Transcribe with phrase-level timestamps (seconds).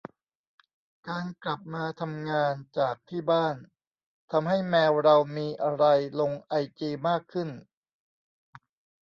[1.09, 3.55] การกลับมาทำงานจากที่บ้าน
[4.31, 5.85] ทำให้แมวเรามีอะไร
[6.19, 7.49] ลงไอจีมากขึ้น